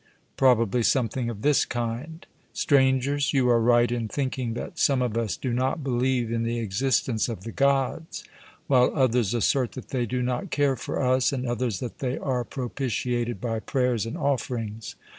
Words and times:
Probably 0.35 0.81
something 0.81 1.29
of 1.29 1.43
this 1.43 1.63
kind: 1.63 2.25
'Strangers 2.53 3.33
you 3.33 3.47
are 3.51 3.61
right 3.61 3.91
in 3.91 4.07
thinking 4.07 4.55
that 4.55 4.79
some 4.79 4.99
of 4.99 5.15
us 5.15 5.37
do 5.37 5.53
not 5.53 5.83
believe 5.83 6.31
in 6.31 6.41
the 6.41 6.57
existence 6.57 7.29
of 7.29 7.43
the 7.43 7.51
Gods; 7.51 8.23
while 8.65 8.91
others 8.95 9.35
assert 9.35 9.73
that 9.73 9.89
they 9.89 10.07
do 10.07 10.23
not 10.23 10.49
care 10.49 10.75
for 10.75 10.99
us, 10.99 11.31
and 11.31 11.45
others 11.45 11.79
that 11.81 11.99
they 11.99 12.17
are 12.17 12.43
propitiated 12.43 13.39
by 13.39 13.59
prayers 13.59 14.07
and 14.07 14.17
offerings. 14.17 14.95